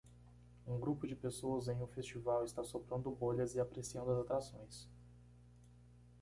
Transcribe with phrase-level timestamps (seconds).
[0.65, 4.89] Um grupo de pessoas em um festival está soprando bolhas e apreciando as atrações.